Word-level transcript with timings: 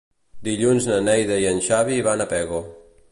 Dilluns 0.47 0.87
na 0.91 0.97
Neida 1.09 1.37
i 1.45 1.47
en 1.51 1.61
Xavi 1.67 1.99
van 2.11 2.25
a 2.25 2.27
Pego. 2.33 2.63